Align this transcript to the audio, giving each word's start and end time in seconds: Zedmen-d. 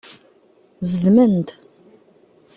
Zedmen-d. 0.89 1.47